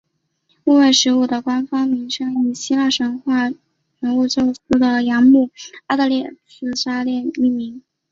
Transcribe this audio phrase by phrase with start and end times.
[0.63, 3.51] 木卫十五的官方名称以希腊神话
[3.99, 5.51] 人物宙斯的养母
[5.85, 7.83] 阿德剌斯忒亚命名。